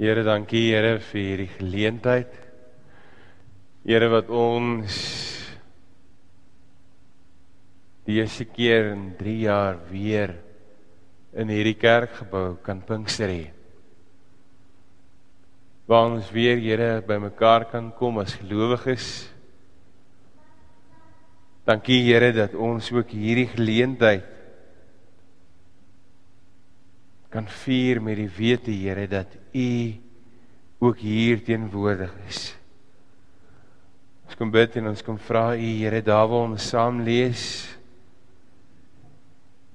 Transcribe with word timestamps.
Here, 0.00 0.22
dankie 0.24 0.70
Here 0.72 0.94
vir 1.10 1.20
hierdie 1.20 1.50
geleentheid. 1.58 2.30
Here 3.84 4.06
wat 4.08 4.30
ons 4.32 4.94
die 8.08 8.16
eerste 8.22 8.46
keer 8.48 8.94
in 8.94 9.02
3 9.18 9.34
jaar 9.42 9.76
weer 9.90 10.32
in 11.36 11.52
hierdie 11.52 11.76
kerkgebou 11.76 12.54
kan 12.64 12.80
pinkster 12.80 13.28
hê. 13.28 13.44
Waar 15.84 16.08
ons 16.14 16.32
weer 16.32 16.56
Here 16.64 17.04
bymekaar 17.04 17.68
kan 17.68 17.92
kom 17.92 18.24
as 18.24 18.38
gelowiges. 18.40 19.28
Dankie 21.68 22.00
Here 22.08 22.32
dat 22.40 22.56
ons 22.56 22.88
ook 22.96 23.12
hierdie 23.12 23.50
geleentheid 23.52 24.39
kan 27.30 27.46
vier 27.62 28.00
met 28.02 28.18
die 28.18 28.30
wete 28.30 28.72
Here 28.74 29.06
dat 29.08 29.36
U 29.54 29.70
ook 30.80 30.98
hier 30.98 31.42
teenwoordig 31.44 32.12
is. 32.28 32.40
Ons 34.26 34.38
kom 34.38 34.50
bid 34.50 34.78
en 34.80 34.90
ons 34.90 35.04
kom 35.06 35.18
vra 35.18 35.52
U 35.54 35.70
Here 35.82 36.02
daar 36.02 36.26
waar 36.30 36.48
ons 36.50 36.70
saam 36.72 37.02
lees. 37.06 37.44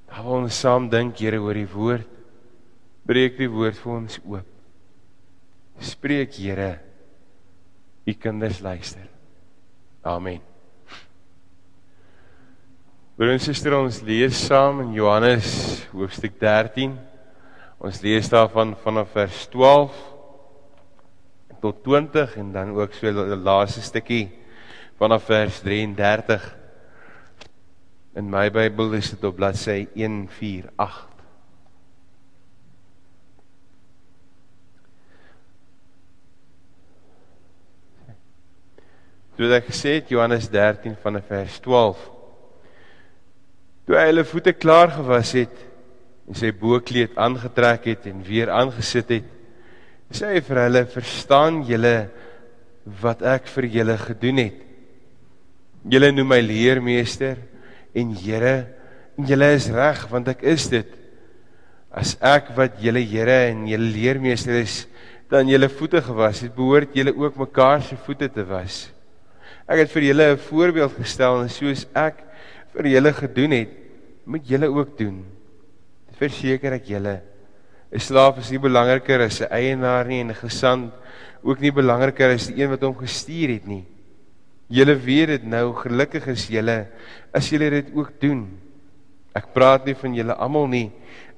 Daar 0.10 0.26
waar 0.26 0.44
ons 0.44 0.60
saam 0.60 0.90
dink 0.91 1.23
Here 1.23 1.40
oor 1.40 1.55
die 1.55 1.70
woord. 1.72 2.12
Breek 3.05 3.40
die 3.40 3.52
woord 3.52 3.80
vir 3.80 3.94
ons 3.94 4.20
oop. 4.26 4.52
Spreek 5.80 6.35
Here. 6.35 6.76
U 8.05 8.13
kinders 8.20 8.60
luister. 8.62 9.08
Amen. 10.05 10.44
Broer 13.16 13.32
en 13.32 13.40
suster, 13.40 13.74
ons 13.80 14.02
lees 14.04 14.35
saam 14.49 14.82
in 14.84 14.96
Johannes 14.98 15.48
hoofstuk 15.96 16.35
13. 16.41 17.15
Ons 17.84 18.00
lees 18.02 18.30
daarvan 18.32 18.76
vanaf 18.84 19.12
vers 19.12 19.48
12 19.52 19.96
tot 21.62 21.82
20 21.84 22.36
en 22.40 22.52
dan 22.54 22.72
ook 22.76 22.94
so 22.94 23.12
die 23.12 23.36
laaste 23.36 23.82
stukkie 23.84 24.30
vanaf 24.99 25.26
vers 25.27 25.60
33. 25.66 26.46
In 28.16 28.30
my 28.32 28.48
Bybel 28.52 28.96
is 28.96 29.12
dit 29.12 29.27
op 29.27 29.36
bladsy 29.36 29.88
148. 29.96 31.04
Soos 39.36 39.52
ek 39.52 39.68
gesê 39.68 39.98
het 39.98 40.12
Johannes 40.14 40.48
13 40.48 40.96
vanaf 41.04 41.27
vers 41.27 41.60
12. 41.60 42.04
Toe 43.86 43.98
hy 43.99 44.05
hulle 44.14 44.24
voete 44.24 44.55
klaar 44.55 44.96
gewas 44.96 45.36
het 45.36 45.66
en 46.26 46.37
sy 46.37 46.51
boekleed 46.57 47.18
aangetrek 47.21 47.90
het 47.91 48.07
en 48.09 48.23
weer 48.26 48.49
aangesit 48.54 49.12
het, 49.13 49.27
sê 50.15 50.35
hy 50.35 50.41
vir 50.45 50.62
hulle: 50.63 50.85
"Verstaan 50.85 51.63
julle 51.68 52.09
wat 53.01 53.21
ek 53.21 53.48
vir 53.48 53.65
julle 53.77 53.98
gedoen 53.98 54.37
het? 54.37 54.59
Julle 55.85 56.12
noem 56.12 56.27
my 56.27 56.41
leermeester 56.41 57.37
en 57.93 58.15
Here, 58.15 58.68
en 59.18 59.26
julle 59.26 59.51
is 59.55 59.70
reg 59.70 60.07
want 60.12 60.27
ek 60.27 60.43
is 60.43 60.68
dit. 60.70 60.87
As 61.91 62.18
ek 62.21 62.55
wat 62.57 62.81
julle 62.81 63.03
Here 63.05 63.51
en 63.51 63.68
julle 63.68 63.93
leermeester 63.93 64.57
is, 64.62 64.88
dan 65.29 65.47
julle 65.47 65.69
voete 65.69 66.01
gewas 66.01 66.41
het, 66.41 66.56
behoort 66.56 66.94
julle 66.94 67.13
ook 67.16 67.38
mekaar 67.38 67.81
se 67.81 67.96
voete 67.96 68.29
te 68.29 68.44
was." 68.44 68.90
Ek 69.66 69.79
het 69.81 69.90
vir 69.90 70.03
julle 70.13 70.34
'n 70.34 70.38
voorbeeld 70.38 70.94
gestel 70.94 71.41
en 71.41 71.50
soos 71.50 71.88
ek 71.94 72.22
vir 72.73 72.85
julle 72.88 73.13
gedoen 73.13 73.51
het, 73.51 73.69
moet 74.25 74.47
julle 74.47 74.69
ook 74.69 74.97
doen. 74.97 75.34
Verseker 76.19 76.78
ek 76.78 76.90
julle. 76.90 77.22
'n 77.91 78.00
Slaaf 78.00 78.40
is 78.40 78.52
nie 78.52 78.59
belangriker 78.59 79.22
as 79.22 79.41
'n 79.41 79.52
eienaar 79.52 80.06
nie 80.08 80.22
en 80.22 80.31
'n 80.31 80.41
gesant 80.41 80.94
ook 81.44 81.59
nie 81.59 81.72
belangriker 81.72 82.34
as 82.34 82.47
die 82.47 82.62
een 82.62 82.69
wat 82.69 82.81
hom 82.81 82.96
gestuur 82.96 83.50
het 83.50 83.68
nie. 83.68 83.85
Julle 84.68 84.96
weet 84.96 85.28
dit 85.28 85.44
nou, 85.44 85.74
gelukkig 85.74 86.28
is 86.28 86.47
julle 86.50 86.88
as 87.34 87.50
julle 87.50 87.70
dit 87.70 87.88
ook 87.94 88.20
doen. 88.20 88.48
Ek 89.36 89.53
praat 89.53 89.86
nie 89.86 89.96
van 89.96 90.16
julle 90.16 90.34
almal 90.34 90.68
nie. 90.68 90.92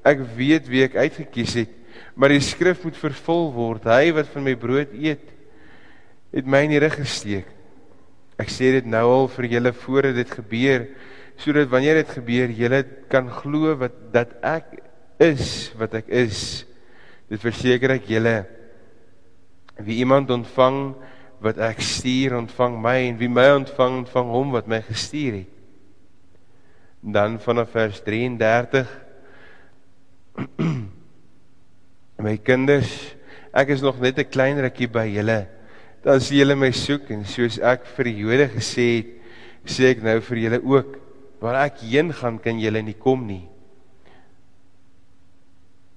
Ek 0.05 0.21
weet 0.37 0.69
wie 0.69 0.83
ek 0.85 0.95
uitgekies 0.95 1.53
het, 1.55 1.73
maar 2.15 2.29
die 2.29 2.39
skrif 2.39 2.83
moet 2.83 2.95
vervul 2.95 3.51
word. 3.51 3.83
Hy 3.83 4.13
wat 4.15 4.27
van 4.31 4.43
my 4.43 4.55
brood 4.55 4.93
eet, 4.93 5.25
het 6.31 6.45
my 6.45 6.63
in 6.63 6.75
die 6.75 6.79
rug 6.79 6.95
gesteek. 6.95 7.47
Ek 8.37 8.49
sê 8.53 8.71
dit 8.77 8.85
nou 8.85 9.03
al 9.09 9.27
vir 9.33 9.49
julle 9.57 9.73
voordat 9.73 10.15
dit 10.15 10.31
gebeur 10.39 10.85
sodat 11.37 11.69
wanneer 11.71 12.01
dit 12.01 12.13
gebeur 12.17 12.51
julle 12.53 12.81
kan 13.11 13.29
glo 13.31 13.75
wat 13.79 13.95
dat 14.13 14.35
ek 14.45 14.77
is 15.23 15.71
wat 15.77 15.93
ek 16.01 16.09
is. 16.13 16.65
Dit 17.29 17.41
verseker 17.43 17.97
ek 17.97 18.09
julle 18.09 18.37
wie 19.85 19.99
iemand 20.01 20.31
ontvang 20.33 20.95
wat 21.43 21.59
ek 21.61 21.83
stuur 21.85 22.37
ontvang 22.39 22.79
my 22.81 22.97
en 23.11 23.19
wie 23.19 23.29
my 23.29 23.49
ontvang 23.59 24.01
ontvang 24.03 24.31
hom 24.33 24.55
wat 24.55 24.69
my 24.69 24.81
gestuur 24.87 25.43
het. 25.43 25.51
Dan 27.01 27.37
vanaf 27.39 27.69
vers 27.75 28.01
33 28.03 28.95
My 32.17 32.33
kinders, 32.41 32.89
ek 33.53 33.69
is 33.75 33.83
nog 33.85 34.01
net 34.01 34.17
'n 34.17 34.25
klein 34.25 34.57
rukkie 34.57 34.89
by 34.89 35.05
julle 35.05 35.45
dan 36.07 36.21
sien 36.23 36.39
julle 36.39 36.55
my 36.55 36.69
soek 36.71 37.09
en 37.11 37.25
soos 37.27 37.57
ek 37.59 37.87
vir 37.97 38.07
die 38.07 38.19
Jode 38.21 38.45
gesê 38.53 38.85
het, 38.93 39.09
sê 39.67 39.89
ek 39.91 40.03
nou 40.05 40.15
vir 40.29 40.39
julle 40.45 40.59
ook, 40.63 40.93
waar 41.39 41.65
ek 41.65 41.83
heen 41.85 42.13
gaan 42.13 42.39
kan 42.39 42.59
julle 42.59 42.81
nie 42.81 42.97
kom 42.97 43.25
nie. 43.27 43.45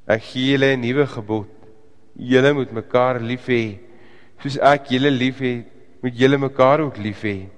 Ek 0.06 0.22
gee 0.22 0.52
julle 0.52 0.76
'n 0.76 0.80
nuwe 0.80 1.06
gebod. 1.06 1.48
Julle 2.16 2.52
moet 2.52 2.72
mekaar 2.72 3.20
lief 3.20 3.46
hê. 3.46 3.78
Soos 4.42 4.58
ek 4.58 4.90
julle 4.90 5.10
lief 5.10 5.38
het, 5.38 5.66
moet 6.02 6.14
julle 6.16 6.38
mekaar 6.38 6.80
ook 6.80 6.96
lief 6.98 7.22
hê. 7.22 7.48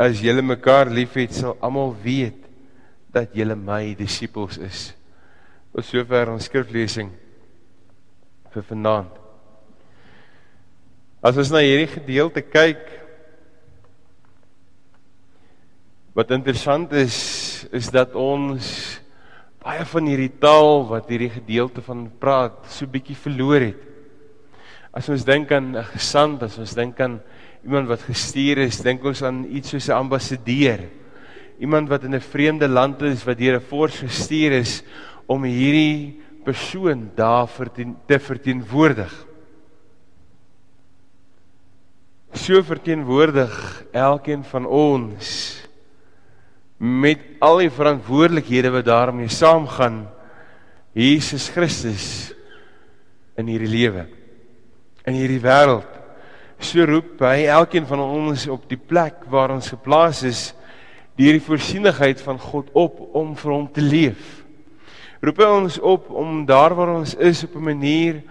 As 0.00 0.20
julle 0.20 0.42
mekaar 0.42 0.88
liefhet, 0.88 1.32
sal 1.32 1.56
almal 1.60 1.94
weet 2.02 2.46
dat 3.12 3.34
julle 3.36 3.56
my 3.56 3.94
disippels 3.94 4.56
is. 4.58 4.94
Tot 5.74 5.84
sover 5.84 6.30
ons 6.32 6.46
skriflesing 6.48 7.10
vir 8.54 8.62
vanaand. 8.62 9.12
As 11.20 11.36
ons 11.36 11.52
na 11.52 11.60
hierdie 11.60 11.90
gedeelte 11.92 12.40
kyk 12.40 12.80
wat 16.16 16.32
interessant 16.34 16.92
is 16.92 17.18
is 17.72 17.90
dat 17.92 18.16
ons 18.18 18.66
baie 19.60 19.84
van 19.92 20.08
hierdie 20.08 20.32
taal 20.42 20.86
wat 20.88 21.10
hierdie 21.12 21.30
gedeelte 21.30 21.84
van 21.84 22.08
praat 22.18 22.64
so 22.72 22.88
bietjie 22.90 23.18
verloor 23.18 23.60
het. 23.60 23.82
As 24.96 25.08
ons 25.12 25.24
dink 25.24 25.52
aan 25.52 25.76
'n 25.76 25.84
gesant, 25.92 26.42
as 26.42 26.58
ons 26.58 26.74
dink 26.74 27.00
aan 27.00 27.20
iemand 27.64 27.88
wat 27.88 28.02
gestuur 28.02 28.58
is, 28.58 28.82
dink 28.82 29.04
ons 29.04 29.22
aan 29.22 29.44
iets 29.44 29.70
soos 29.70 29.88
'n 29.88 30.00
ambassadeur. 30.00 30.88
Iemand 31.60 31.88
wat 31.88 32.04
in 32.04 32.14
'n 32.14 32.20
vreemde 32.20 32.68
land 32.68 33.02
is 33.02 33.24
wat 33.24 33.38
deur 33.38 33.56
'n 33.56 33.68
vors 33.68 34.00
gestuur 34.00 34.52
is 34.52 34.82
om 35.26 35.44
hierdie 35.44 36.20
persoon 36.44 37.10
daar 37.14 37.46
te 38.06 38.18
verteenwoordig 38.18 39.30
so 42.32 42.62
verteenwoordig 42.62 43.84
elkeen 43.92 44.44
van 44.44 44.66
ons 44.66 45.59
met 46.80 47.20
al 47.44 47.60
die 47.60 47.72
verantwoordelikhede 47.72 48.72
wat 48.72 48.88
daarmee 48.88 49.28
saamgaan 49.28 50.06
Jesus 50.96 51.50
Christus 51.52 52.06
in 53.36 53.50
hierdie 53.52 53.70
lewe 53.70 54.06
in 55.04 55.16
hierdie 55.16 55.42
wêreld 55.44 56.00
so 56.60 56.84
roep 56.88 57.20
hy 57.24 57.46
elkeen 57.52 57.86
van 57.88 58.02
ons 58.04 58.46
op 58.52 58.66
die 58.68 58.80
plek 58.80 59.24
waar 59.32 59.52
ons 59.54 59.70
geplaas 59.72 60.24
is 60.28 60.42
deur 61.20 61.36
die 61.36 61.44
voorsienigheid 61.44 62.20
van 62.24 62.38
God 62.40 62.70
op 62.76 63.00
om 63.16 63.34
vir 63.36 63.52
hom 63.52 63.66
te 63.72 63.82
leef. 63.84 64.40
Roep 65.20 65.40
hy 65.42 65.48
ons 65.52 65.76
op 65.84 66.08
om 66.16 66.44
daar 66.48 66.72
waar 66.76 66.94
ons 66.94 67.12
is 67.16 67.44
op 67.44 67.56
'n 67.56 67.68
manier 67.72 68.22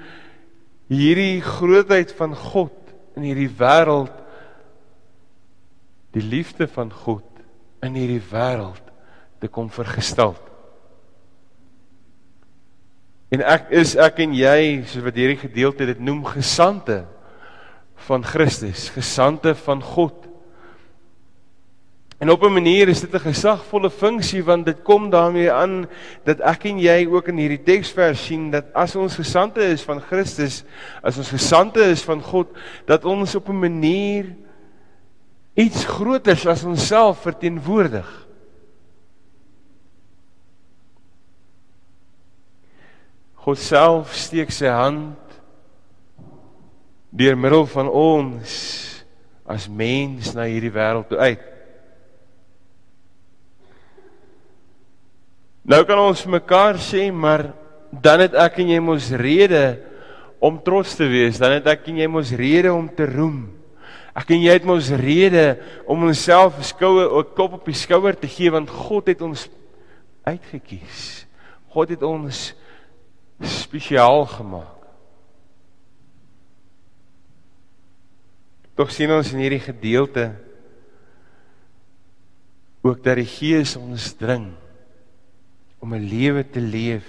hierdie 0.89 1.41
grootheid 1.41 2.11
van 2.17 2.33
God 2.35 2.73
in 3.15 3.23
hierdie 3.29 3.49
wêreld 3.49 4.15
die 6.13 6.23
liefde 6.23 6.67
van 6.67 6.89
God 6.91 7.25
in 7.81 7.95
hierdie 7.95 8.23
wêreld 8.31 8.83
te 9.39 9.47
kom 9.47 9.69
vergestel. 9.69 10.35
En 13.29 13.43
ek 13.45 13.69
is 13.77 13.93
ek 13.99 14.23
en 14.25 14.33
jy 14.33 14.81
soos 14.89 15.05
wat 15.05 15.17
hierdie 15.19 15.37
gedeelte 15.37 15.85
dit 15.85 15.99
noem 16.01 16.23
gesante 16.25 17.03
van 18.07 18.23
Christus, 18.25 18.87
gesante 18.95 19.53
van 19.67 19.83
God. 19.85 20.25
En 22.19 22.31
op 22.33 22.43
'n 22.43 22.53
manier 22.53 22.89
is 22.89 23.01
dit 23.01 23.13
'n 23.13 23.19
gesagvolle 23.31 23.89
funksie 23.89 24.43
want 24.43 24.65
dit 24.65 24.81
kom 24.83 25.09
daarmee 25.09 25.51
aan 25.51 25.87
dat 26.25 26.39
ek 26.41 26.65
en 26.65 26.79
jy 26.79 27.07
ook 27.07 27.27
in 27.27 27.37
hierdie 27.37 27.63
teksvers 27.63 28.25
sien 28.25 28.51
dat 28.51 28.65
as 28.73 28.95
ons 28.95 29.15
gesande 29.15 29.63
is 29.63 29.81
van 29.81 30.01
Christus, 30.01 30.63
as 31.01 31.17
ons 31.17 31.29
gesande 31.29 31.79
is 31.79 32.01
van 32.03 32.21
God, 32.21 32.47
dat 32.85 33.05
ons 33.05 33.35
op 33.35 33.47
'n 33.49 33.59
manier 33.59 34.35
iets 35.57 35.85
groters 35.85 36.45
as 36.47 36.63
onsself 36.67 37.23
verteenwoordig. 37.25 38.07
God 43.39 43.57
self 43.57 44.13
steek 44.13 44.51
sy 44.53 44.69
hand 44.69 45.17
deur 47.09 47.37
middel 47.39 47.65
van 47.71 47.87
ons 47.89 48.51
as 49.49 49.65
mens 49.65 50.35
na 50.37 50.45
hierdie 50.45 50.73
wêreld 50.73 51.09
toe 51.09 51.17
uit. 51.17 51.45
Nou 55.69 55.81
kan 55.85 56.01
ons 56.01 56.21
mekaar 56.29 56.77
sê, 56.81 57.09
maar 57.13 57.49
dan 57.89 58.23
het 58.25 58.35
ek 58.37 58.61
en 58.61 58.71
jy 58.73 58.79
mos 58.81 59.09
rede 59.17 59.63
om 60.41 60.57
trots 60.61 60.95
te 60.97 61.05
wees, 61.09 61.37
dan 61.41 61.57
het 61.57 61.67
ek 61.69 61.89
en 61.91 61.99
jy 62.01 62.07
mos 62.09 62.31
rede 62.37 62.71
om 62.73 62.87
te 62.89 63.05
roem. 63.09 63.58
Ek 64.19 64.33
en 64.35 64.41
jy 64.43 64.51
het 64.51 64.67
mos 64.67 64.89
rede 64.91 65.59
om 65.87 66.03
onsself 66.03 66.59
skoue 66.67 67.07
'n 67.07 67.33
klop 67.35 67.53
op 67.53 67.65
die 67.65 67.73
skouer 67.73 68.15
te 68.19 68.27
gee 68.27 68.51
want 68.51 68.69
God 68.69 69.07
het 69.07 69.21
ons 69.21 69.47
uitget 70.25 70.63
kies. 70.63 71.25
God 71.71 71.89
het 71.89 72.03
ons 72.03 72.53
spesiaal 73.39 74.25
gemaak. 74.25 74.79
Tog 78.75 78.91
sien 78.91 79.11
ons 79.11 79.33
in 79.33 79.39
hierdie 79.39 79.63
gedeelte 79.63 80.35
ook 82.81 83.03
dat 83.03 83.19
die 83.19 83.27
Gees 83.27 83.75
ons 83.75 84.13
dring 84.15 84.53
om 85.79 85.93
'n 85.93 86.07
lewe 86.07 86.43
te 86.43 86.59
leef 86.59 87.07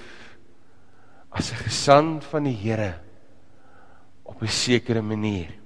as 1.31 1.53
'n 1.53 1.63
gesand 1.67 2.25
van 2.25 2.45
die 2.45 2.57
Here 2.57 2.99
op 4.23 4.43
'n 4.43 4.49
sekere 4.49 5.03
manier. 5.03 5.60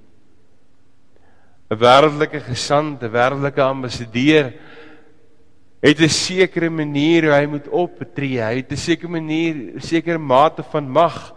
'n 1.75 1.81
Wêreldelike 1.81 2.41
gesand, 2.41 3.03
'n 3.03 3.11
wêreldelike 3.11 3.61
ambassadeur 3.61 4.53
het 5.83 6.01
'n 6.01 6.09
sekere 6.09 6.71
manier 6.71 7.25
hoe 7.25 7.35
hy 7.35 7.47
moet 7.47 7.69
optree. 7.69 8.41
Hy 8.41 8.57
het 8.57 8.73
'n 8.73 8.77
sekere 8.77 9.09
manier, 9.09 9.55
'n 9.77 9.81
sekere 9.81 10.19
mate 10.19 10.63
van 10.63 10.89
mag. 10.89 11.35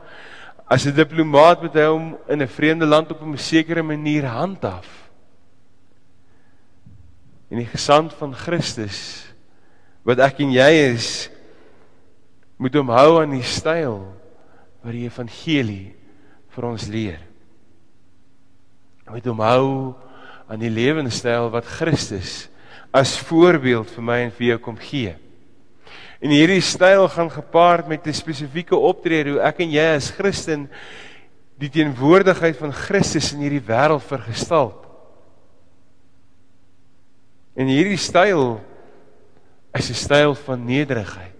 As 0.69 0.85
'n 0.85 0.95
diplomaat 0.95 1.61
moet 1.61 1.73
hy 1.73 1.85
hom 1.85 2.17
in 2.27 2.41
'n 2.41 2.47
vreemde 2.47 2.85
land 2.85 3.11
op 3.11 3.21
'n 3.21 3.37
sekere 3.37 3.83
manier 3.83 4.25
handhaaf. 4.25 5.09
En 7.49 7.57
die 7.57 7.65
gesand 7.65 8.13
van 8.13 8.33
Christus 8.33 9.25
wat 10.03 10.19
ek 10.19 10.39
en 10.39 10.51
jy 10.51 10.71
is, 10.93 11.29
moet 12.57 12.73
hom 12.73 12.89
hou 12.89 13.21
aan 13.21 13.31
die 13.31 13.43
styl 13.43 14.13
wat 14.83 14.93
die 14.93 15.03
evangelie 15.03 15.95
vir 16.49 16.65
ons 16.65 16.87
leer. 16.87 17.19
Moet 19.07 19.25
hom 19.25 19.39
hou 19.39 19.95
aan 20.47 20.59
die 20.59 20.71
lewenstyl 20.71 21.49
wat 21.51 21.65
Christus 21.65 22.47
as 22.95 23.17
voorbeeld 23.27 23.89
vir 23.91 24.03
my 24.03 24.19
en 24.25 24.31
vir 24.31 24.53
jou 24.53 24.59
kom 24.63 24.77
gee. 24.79 25.15
En 26.23 26.33
hierdie 26.33 26.63
styl 26.65 27.07
gaan 27.13 27.29
gepaard 27.29 27.87
met 27.87 28.07
'n 28.07 28.13
spesifieke 28.13 28.75
optrede 28.75 29.31
hoe 29.31 29.41
ek 29.41 29.59
en 29.59 29.71
jy 29.71 29.95
as 29.95 30.09
Christen 30.09 30.69
die 31.59 31.69
teenwoordigheid 31.69 32.57
van 32.57 32.73
Christus 32.73 33.33
in 33.33 33.39
hierdie 33.39 33.65
wêreld 33.65 34.03
vergestal. 34.03 34.73
En 37.55 37.67
hierdie 37.67 37.97
styl 37.97 38.61
is 39.73 39.89
'n 39.89 39.93
styl 39.93 40.35
van 40.35 40.65
nederigheid. 40.65 41.37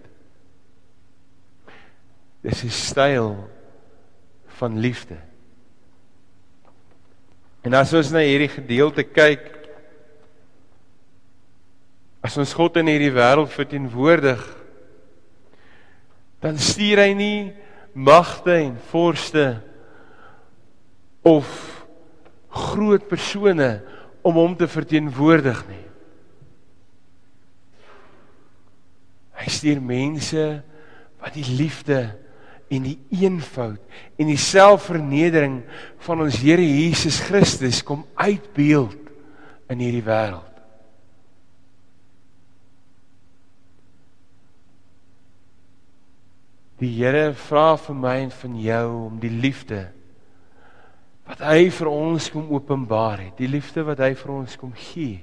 Dis 2.42 2.64
'n 2.64 2.70
styl 2.70 3.48
van 4.46 4.78
liefde. 4.78 5.27
En 7.66 7.74
as 7.74 7.92
ons 7.96 8.12
na 8.14 8.22
hierdie 8.22 8.50
gedeelte 8.52 9.04
kyk, 9.06 9.58
As 12.28 12.36
ons 12.36 12.54
God 12.56 12.78
in 12.80 12.90
hierdie 12.90 13.14
wêreld 13.14 13.52
verteenwoordig, 13.54 14.40
dan 16.42 16.58
stuur 16.60 17.02
hy 17.02 17.12
nie 17.18 17.38
magte 17.94 18.54
en 18.58 18.74
vorste 18.90 19.46
of 21.26 21.48
groot 22.52 23.06
persone 23.10 23.70
om 24.26 24.38
hom 24.38 24.56
te 24.58 24.68
verteenwoordig 24.70 25.62
nie. 25.70 25.84
Hy 29.38 29.50
stuur 29.54 29.82
mense 29.82 30.46
wat 31.22 31.34
die 31.38 31.46
liefde 31.58 32.02
en 32.68 32.84
die 32.84 32.98
eenvoud 33.16 33.80
en 34.20 34.28
die 34.28 34.40
selfvernedering 34.40 35.62
van 36.04 36.24
ons 36.24 36.40
Here 36.42 36.64
Jesus 36.64 37.20
Christus 37.24 37.80
kom 37.86 38.04
uitbeeld 38.14 38.98
in 39.72 39.82
hierdie 39.82 40.04
wêreld. 40.04 40.44
Die 46.78 46.92
Here 46.94 47.32
vra 47.34 47.72
vir 47.80 47.96
my 47.98 48.18
en 48.26 48.34
van 48.34 48.58
jou 48.62 48.84
om 49.08 49.16
die 49.22 49.32
liefde 49.32 49.88
wat 51.28 51.42
hy 51.44 51.66
vir 51.74 51.90
ons 51.92 52.30
kom 52.32 52.46
openbaar 52.56 53.26
het, 53.26 53.34
die 53.36 53.50
liefde 53.50 53.82
wat 53.84 54.00
hy 54.00 54.14
vir 54.16 54.30
ons 54.32 54.54
kom 54.56 54.70
gee 54.72 55.18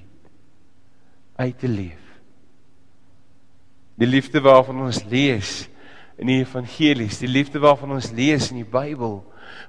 uit 1.39 1.55
te 1.57 1.69
leef. 1.69 2.03
Die 3.97 4.09
liefde 4.09 4.41
waarvan 4.43 4.83
ons 4.85 5.01
lees 5.09 5.63
in 6.17 6.27
die 6.31 6.41
evangelies, 6.41 7.19
die 7.19 7.29
liefde 7.31 7.59
waarvan 7.59 7.97
ons 7.97 8.11
lees 8.15 8.51
in 8.51 8.61
die 8.61 8.67
Bybel 8.67 9.19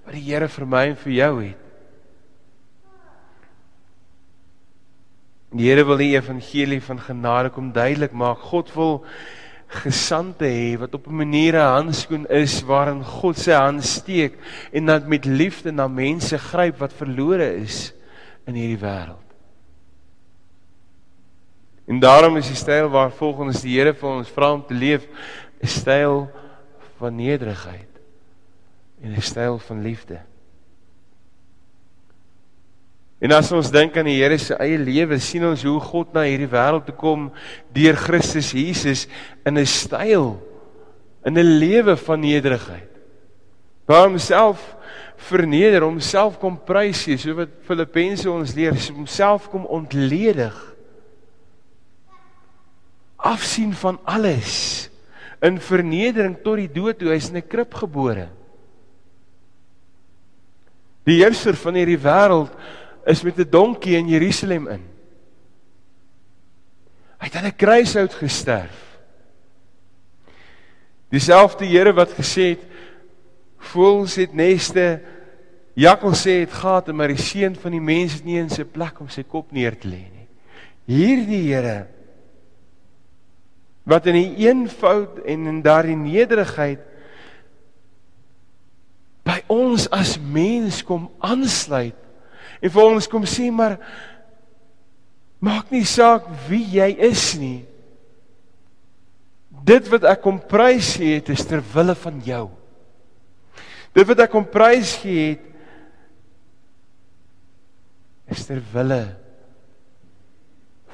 wat 0.06 0.14
die 0.14 0.24
Here 0.24 0.48
vir 0.48 0.66
my 0.66 0.82
en 0.92 1.00
vir 1.00 1.12
jou 1.12 1.32
het. 1.42 1.62
Die 5.56 5.66
Here 5.68 5.86
wil 5.88 6.00
die 6.02 6.14
evangelie 6.14 6.80
van 6.84 7.00
genade 7.00 7.50
kom 7.54 7.72
duidelik 7.72 8.14
maak. 8.16 8.42
God 8.50 8.72
wil 8.76 9.02
gesande 9.82 10.46
hê 10.46 10.78
wat 10.78 10.94
op 10.94 11.06
'n 11.08 11.16
manier 11.16 11.54
'n 11.54 11.74
handskoen 11.74 12.26
is 12.30 12.62
waarin 12.62 13.02
God 13.02 13.38
sy 13.38 13.52
hand 13.52 13.84
steek 13.84 14.38
en 14.72 14.86
dan 14.86 15.08
met 15.08 15.24
liefde 15.24 15.72
na 15.72 15.88
mense 15.88 16.38
gryp 16.38 16.78
wat 16.78 16.92
verlore 16.92 17.56
is 17.56 17.92
in 18.46 18.54
hierdie 18.54 18.78
wêreld. 18.78 19.26
En 21.86 22.00
daarom 22.00 22.36
is 22.36 22.46
die 22.46 22.56
styl 22.56 22.88
waar 22.88 23.10
volgens 23.10 23.62
die 23.62 23.78
Here 23.78 23.94
vir 23.94 24.08
ons 24.08 24.28
vra 24.28 24.52
om 24.52 24.64
te 24.66 24.74
leef 24.74 25.06
'n 25.62 25.66
styl 25.66 26.28
van 26.98 27.16
nederigheid 27.16 27.92
en 29.02 29.12
'n 29.12 29.22
styl 29.22 29.58
van 29.58 29.82
liefde. 29.82 30.20
En 33.18 33.32
as 33.32 33.52
ons 33.52 33.70
dink 33.72 33.96
aan 33.96 34.04
die 34.04 34.18
Here 34.20 34.36
se 34.38 34.54
eie 34.60 34.78
lewe, 34.78 35.18
sien 35.18 35.44
ons 35.48 35.62
hoe 35.64 35.80
God 35.80 36.12
na 36.12 36.26
hierdie 36.28 36.50
wêreld 36.52 36.84
toe 36.84 36.94
kom 36.94 37.30
deur 37.72 37.96
Christus 37.96 38.52
Jesus 38.52 39.06
in 39.44 39.56
'n 39.58 39.66
styl 39.66 40.36
in 41.24 41.38
'n 41.38 41.58
lewe 41.58 41.96
van 41.96 42.20
nederigheid. 42.20 42.90
Waar 43.86 44.08
homself 44.08 44.76
verneder, 45.16 45.82
homself 45.82 46.38
kom 46.38 46.58
prys 46.64 47.04
gee, 47.04 47.16
so 47.16 47.34
wat 47.34 47.48
Filippense 47.62 48.30
ons 48.30 48.54
leer, 48.54 48.74
homself 48.92 49.48
kom 49.50 49.64
ontledig. 49.64 50.74
Afsien 53.16 53.72
van 53.72 53.98
alles 54.04 54.90
in 55.42 55.60
vernedering 55.60 56.36
tot 56.42 56.56
die 56.56 56.70
dood 56.72 56.98
toe 56.98 57.12
hy's 57.12 57.28
in 57.28 57.36
'n 57.36 57.48
krib 57.48 57.74
gebore. 57.74 58.28
Die 61.06 61.22
heerser 61.22 61.54
van 61.54 61.74
hierdie 61.74 62.00
wêreld 62.02 62.52
is 63.06 63.22
met 63.22 63.38
'n 63.38 63.50
donkie 63.50 63.96
in 63.96 64.08
Jerusalem 64.08 64.68
in. 64.68 64.82
Hy 67.18 67.26
het 67.26 67.36
aan 67.36 67.46
'n 67.46 67.56
kruishout 67.56 68.14
gesterf. 68.14 68.98
Dieselfde 71.08 71.64
Here 71.66 71.92
wat 71.92 72.10
gesê 72.10 72.56
het 72.56 72.64
voels 73.58 74.16
het 74.16 74.34
neste 74.34 75.00
jakkals 75.74 76.24
het 76.24 76.52
gate 76.52 76.92
maar 76.92 77.08
die 77.08 77.20
seun 77.20 77.54
van 77.54 77.70
die 77.70 77.80
mens 77.80 78.12
het 78.12 78.24
nie 78.24 78.38
in 78.38 78.50
sy 78.50 78.64
plek 78.64 79.00
om 79.00 79.08
sy 79.08 79.22
kop 79.22 79.52
neer 79.52 79.78
te 79.78 79.88
lê 79.88 80.10
nie. 80.10 80.26
Hierdie 80.86 81.52
Here 81.52 81.86
wat 83.86 84.08
in 84.10 84.18
die 84.18 84.48
eenvoud 84.48 85.22
en 85.22 85.46
in 85.46 85.62
daardie 85.62 85.96
nederigheid 85.98 86.82
by 89.26 89.38
ons 89.50 89.86
as 89.94 90.16
mens 90.18 90.82
kom 90.86 91.06
aansluit 91.22 91.98
en 92.60 92.72
vir 92.72 92.82
ons 92.82 93.08
kom 93.10 93.26
sê 93.30 93.46
maar 93.54 93.78
maak 95.42 95.70
nie 95.70 95.84
saak 95.86 96.26
wie 96.48 96.64
jy 96.78 96.88
is 97.06 97.34
nie. 97.38 97.60
Dit 99.66 99.90
wat 99.92 100.06
ek 100.08 100.22
kom 100.24 100.38
prys 100.50 100.94
gee 100.98 101.18
het 101.18 101.28
is 101.34 101.44
ter 101.46 101.62
wille 101.74 101.94
van 101.98 102.18
jou. 102.24 102.46
Dit 103.94 104.08
wat 104.08 104.22
ek 104.24 104.32
kom 104.34 104.46
prys 104.50 104.96
gee 105.02 105.36
het 105.36 105.44
is 108.34 108.42
ter 108.48 108.58
wille 108.72 109.04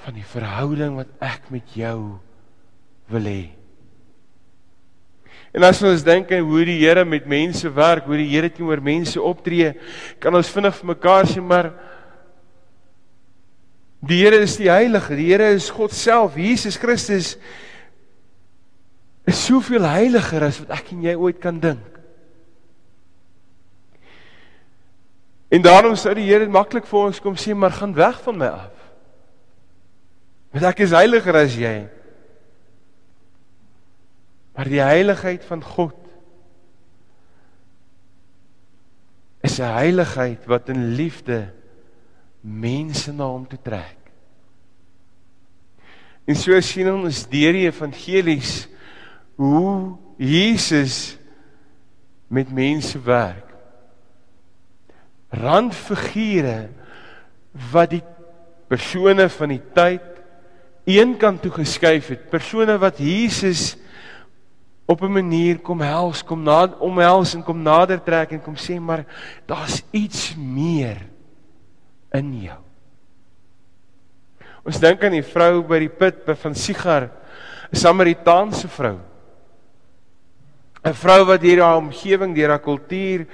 van 0.03 0.19
die 0.19 0.27
verhouding 0.27 0.99
wat 0.99 1.09
ek 1.25 1.49
met 1.55 1.73
jou 1.79 2.19
wil 3.11 3.27
hê. 3.27 3.43
En 5.53 5.67
as 5.69 5.83
ons 5.85 6.05
dink 6.05 6.31
aan 6.33 6.47
hoe 6.49 6.65
die 6.65 6.79
Here 6.81 7.05
met 7.05 7.27
mense 7.29 7.69
werk, 7.77 8.07
hoe 8.09 8.17
die 8.17 8.31
Here 8.31 8.49
teenoor 8.49 8.81
mense 8.81 9.21
optree, 9.21 9.75
kan 10.21 10.35
ons 10.35 10.51
vinnig 10.53 10.79
vir 10.79 10.91
mekaar 10.95 11.29
sê 11.29 11.45
maar 11.45 11.73
die 14.01 14.23
Here 14.23 14.41
is 14.43 14.57
die 14.57 14.71
heilige, 14.73 15.17
die 15.19 15.29
Here 15.29 15.53
is 15.53 15.69
God 15.71 15.93
self, 15.93 16.41
Jesus 16.41 16.81
Christus 16.81 17.37
is 19.29 19.45
soveel 19.45 19.85
heiliger 19.87 20.49
as 20.49 20.59
wat 20.65 20.73
ek 20.81 20.95
en 20.97 21.05
jy 21.05 21.15
ooit 21.21 21.39
kan 21.43 21.61
dink. 21.63 21.85
En 25.53 25.61
daarom 25.61 25.93
sou 26.01 26.15
die 26.17 26.31
Here 26.31 26.49
maklik 26.49 26.89
vir 26.89 27.11
ons 27.11 27.21
kom 27.21 27.37
sê, 27.37 27.53
maar 27.53 27.77
gaan 27.77 27.93
weg 27.93 28.23
van 28.25 28.41
my 28.41 28.49
af. 28.57 28.79
Want 30.53 30.65
ek 30.73 30.81
is 30.87 30.97
heiliger 30.97 31.37
as 31.37 31.61
jy. 31.61 31.75
Maar 34.53 34.69
die 34.69 34.81
heiligheid 34.81 35.45
van 35.45 35.63
God 35.65 35.97
is 39.43 39.59
'n 39.59 39.75
heiligheid 39.75 40.45
wat 40.47 40.69
in 40.69 40.95
liefde 40.95 41.53
mense 42.41 43.13
na 43.13 43.25
hom 43.25 43.47
toe 43.49 43.59
trek. 43.63 43.99
En 46.25 46.37
so 46.37 46.61
sien 46.61 46.93
ons 46.93 47.25
deur 47.29 47.53
die 47.53 47.67
evangelies 47.67 48.69
hoe 49.37 49.99
Jesus 50.17 51.17
met 52.29 52.53
mense 52.53 53.01
werk. 53.03 53.49
Randfigure 55.29 56.69
wat 57.73 57.91
die 57.91 58.03
persone 58.69 59.29
van 59.29 59.49
die 59.49 59.63
tyd 59.75 60.09
een 60.85 61.17
kant 61.21 61.43
toe 61.43 61.53
geskuif 61.53 62.09
het, 62.09 62.31
persone 62.31 62.79
wat 62.79 62.99
Jesus 62.99 63.77
op 64.87 65.03
'n 65.03 65.13
manier 65.13 65.59
kom 65.59 65.81
hels, 65.81 66.25
kom 66.25 66.43
na 66.43 66.75
omhels 66.79 67.35
en 67.35 67.43
kom 67.43 67.63
nader 67.63 68.03
trek 68.03 68.33
en 68.33 68.43
kom 68.43 68.57
sê 68.57 68.81
maar 68.81 69.05
daar's 69.47 69.83
iets 69.91 70.35
meer 70.37 70.97
in 72.13 72.41
jou. 72.43 72.59
Ons 74.65 74.79
dink 74.79 75.03
aan 75.05 75.17
die 75.17 75.27
vrou 75.27 75.63
by 75.63 75.79
die 75.79 75.89
put 75.89 76.25
by 76.27 76.35
van 76.35 76.55
Sigar, 76.55 77.11
'n 77.73 77.77
Samaritaanse 77.77 78.69
vrou. 78.69 78.99
'n 80.85 80.95
Vrou 80.95 81.25
wat 81.25 81.41
deur 81.41 81.63
haar 81.63 81.77
omgewing, 81.77 82.35
deur 82.35 82.49
haar 82.49 82.63
kultuur, 82.63 83.27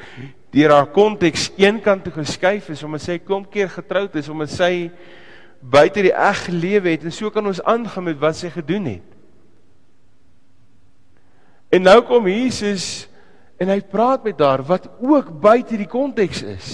deur 0.50 0.71
haar 0.71 0.87
konteks 0.87 1.50
eenkant 1.57 2.05
toe 2.05 2.12
geskuif 2.12 2.71
is 2.71 2.83
omdat 2.83 3.00
sy 3.00 3.19
klomp 3.19 3.50
keer 3.50 3.69
getroud 3.69 4.14
is, 4.17 4.28
omdat 4.28 4.50
sy 4.50 4.90
buite 5.61 6.02
die 6.02 6.14
eg 6.14 6.45
gelewe 6.47 6.90
het 6.90 7.05
en 7.05 7.12
so 7.12 7.31
kan 7.31 7.47
ons 7.47 7.62
aangaan 7.62 8.05
met 8.05 8.19
wat 8.19 8.37
sy 8.37 8.50
gedoen 8.50 8.85
het. 8.85 9.17
En 11.68 11.84
nou 11.84 11.98
kom 12.08 12.28
Jesus 12.30 13.08
en 13.60 13.68
hy 13.72 13.80
praat 13.84 14.25
met 14.25 14.38
haar 14.40 14.62
wat 14.64 14.87
ook 15.02 15.32
buite 15.42 15.76
die 15.76 15.88
konteks 15.90 16.42
is. 16.46 16.68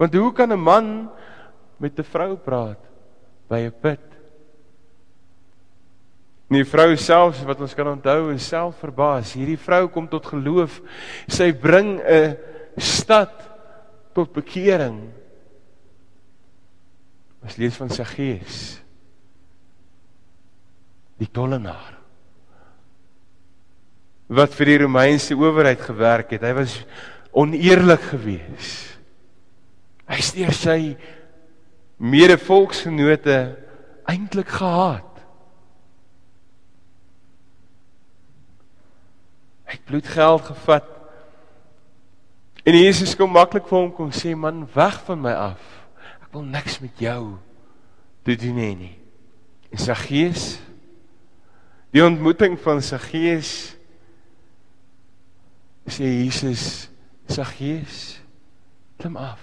Want 0.00 0.14
hoe 0.16 0.32
kan 0.32 0.52
'n 0.52 0.60
man 0.60 1.10
met 1.76 1.98
'n 1.98 2.02
vrou 2.02 2.36
praat 2.36 2.80
by 3.48 3.66
'n 3.66 3.74
put? 3.80 4.00
Nie 6.48 6.64
vrou 6.64 6.96
self 6.96 7.44
wat 7.44 7.60
ons 7.60 7.74
kan 7.74 7.88
onthou 7.88 8.30
en 8.30 8.38
self 8.38 8.78
verbaas. 8.78 9.34
Hierdie 9.34 9.58
vrou 9.58 9.88
kom 9.88 10.08
tot 10.08 10.26
geloof. 10.26 10.80
Sy 11.28 11.52
bring 11.52 12.00
'n 12.00 12.36
stad 12.76 13.32
tot 14.14 14.32
bekering. 14.32 15.12
Ons 17.42 17.56
lees 17.56 17.76
van 17.76 17.90
sy 17.90 18.04
gees. 18.04 18.82
Die 21.18 21.30
tollenaar 21.30 21.99
wat 24.30 24.54
vir 24.54 24.70
die 24.70 24.78
Romeinse 24.84 25.34
owerheid 25.34 25.80
gewerk 25.82 26.36
het. 26.36 26.44
Hy 26.46 26.54
was 26.60 26.76
oneerlik 27.34 28.02
geweest. 28.12 28.86
Hy 30.10 30.18
steur 30.22 30.54
sy 30.54 30.78
medevolksgenote 32.00 33.38
eintlik 34.10 34.50
gehaat. 34.58 35.10
Hy 39.66 39.76
het 39.76 39.84
bloedgeld 39.86 40.48
gevat. 40.50 40.88
En 42.66 42.74
Jesus 42.74 43.14
kom 43.18 43.30
maklik 43.34 43.68
vir 43.70 43.78
hom 43.78 43.92
kom 43.94 44.10
sê 44.14 44.34
man, 44.34 44.64
weg 44.74 44.98
van 45.06 45.20
my 45.22 45.34
af. 45.50 45.62
Ek 46.22 46.30
wil 46.34 46.46
niks 46.46 46.80
met 46.82 47.02
jou 47.02 47.36
te 48.26 48.34
doen 48.38 48.58
hê 48.62 48.72
nie. 48.78 48.96
En 49.70 49.78
sy 49.78 49.94
gees 50.06 50.48
die 51.94 52.02
ontmoeting 52.02 52.58
van 52.62 52.82
sy 52.82 52.98
gees 53.02 53.52
sê 55.86 56.24
Jesus 56.24 56.90
Saggeus 57.30 58.20
klim 58.98 59.16
af. 59.16 59.40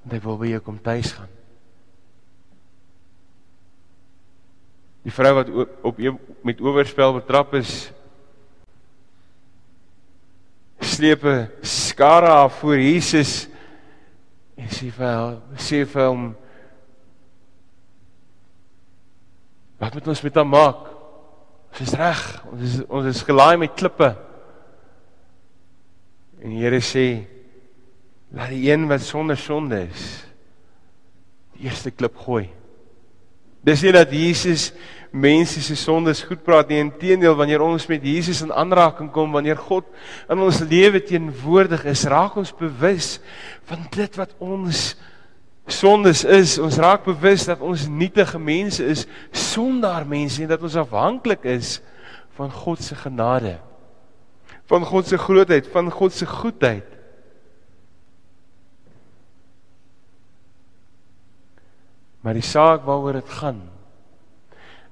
Want 0.00 0.14
hy 0.14 0.20
wil 0.24 0.38
by 0.40 0.50
jou 0.52 0.62
kom 0.64 0.78
tuis 0.80 1.12
gaan. 1.12 1.32
Die 5.04 5.12
vrou 5.12 5.32
wat 5.38 5.50
op 5.84 5.98
met 6.44 6.60
oorspel 6.60 7.16
betrap 7.18 7.54
is 7.58 7.90
sleep 10.80 11.24
'n 11.24 11.48
skare 11.62 12.28
af 12.28 12.60
voor 12.60 12.76
Jesus 12.76 13.48
en 14.56 14.68
sê 14.68 14.90
vir 14.92 15.40
sê 15.56 15.84
vir 15.84 16.06
hom 16.06 16.36
Wat 19.80 19.94
moet 19.94 20.08
ons 20.08 20.22
met 20.22 20.34
hom 20.34 20.48
maak? 20.48 20.80
Ons 21.72 21.80
is 21.80 21.94
reg. 21.96 22.24
Ons 22.52 22.62
is 22.62 22.82
ons 22.84 23.06
is 23.06 23.22
gelaai 23.24 23.56
met 23.56 23.72
klippe. 23.72 24.10
En 26.40 26.54
die 26.54 26.62
Here 26.62 26.80
sê 26.80 27.06
laat 28.32 28.52
die 28.54 28.70
een 28.70 28.86
wat 28.88 29.02
sonder 29.04 29.38
sonde 29.38 29.82
is 29.90 30.06
die 31.56 31.68
eerste 31.68 31.90
klip 31.92 32.16
gooi. 32.16 32.46
Dis 33.66 33.82
nie 33.84 33.92
dat 33.92 34.12
Jesus 34.14 34.70
mense 35.12 35.60
se 35.60 35.74
sondes 35.76 36.22
goed 36.24 36.40
praat 36.46 36.70
nie, 36.70 36.78
inteendeel 36.80 37.34
wanneer 37.36 37.60
ons 37.60 37.84
met 37.90 38.04
Jesus 38.06 38.40
in 38.46 38.54
aanraking 38.54 39.10
kom, 39.12 39.34
wanneer 39.34 39.58
God 39.58 39.88
in 40.30 40.40
ons 40.40 40.62
lewe 40.64 41.02
teenwoordig 41.04 41.84
is, 41.90 42.06
raak 42.08 42.38
ons 42.40 42.54
bewus 42.56 43.18
van 43.68 43.84
dit 43.92 44.16
wat 44.16 44.32
ons 44.40 44.94
sondes 45.70 46.24
is. 46.24 46.56
Ons 46.62 46.78
raak 46.80 47.04
bewus 47.04 47.44
dat 47.50 47.60
ons 47.60 47.84
nietige 47.90 48.40
mense 48.40 48.84
is, 48.86 49.04
sondaar 49.34 50.08
mense 50.08 50.40
en 50.40 50.54
dat 50.54 50.62
ons 50.64 50.78
afhanklik 50.80 51.44
is 51.58 51.78
van 52.38 52.48
God 52.62 52.80
se 52.80 52.96
genade 52.96 53.58
van 54.70 54.86
God 54.86 55.08
se 55.10 55.18
grootheid, 55.18 55.66
van 55.72 55.90
God 55.90 56.14
se 56.14 56.26
goedheid. 56.30 56.86
Maar 62.20 62.36
die 62.38 62.46
saak 62.46 62.84
waaroor 62.86 63.18
dit 63.18 63.36
gaan 63.40 63.62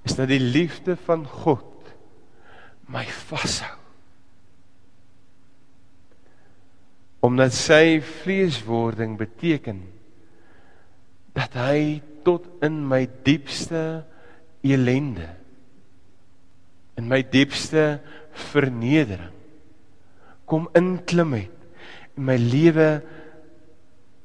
is 0.09 0.17
dat 0.17 0.31
die 0.31 0.41
liefde 0.41 0.97
van 1.05 1.27
God 1.29 1.93
my 2.89 3.05
vashou. 3.29 3.75
Omdat 7.21 7.53
sy 7.53 7.99
vleeswording 8.23 9.19
beteken 9.21 9.83
dat 11.37 11.55
hy 11.61 12.01
tot 12.27 12.47
in 12.65 12.81
my 12.89 13.05
diepste 13.27 13.83
elende 14.67 15.29
in 16.99 17.07
my 17.07 17.21
diepste 17.23 18.01
vernedering 18.51 19.38
kom 20.49 20.67
inklim 20.77 21.37
het 21.37 21.55
in 22.19 22.27
my 22.27 22.37
lewe 22.41 22.89